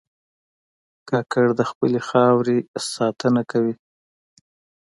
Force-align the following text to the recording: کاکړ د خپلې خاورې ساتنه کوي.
کاکړ 1.09 1.45
د 1.59 1.61
خپلې 1.69 1.99
خاورې 2.07 2.57
ساتنه 2.93 3.41
کوي. 3.51 3.75